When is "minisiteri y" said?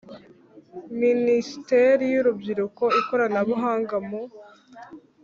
1.01-2.17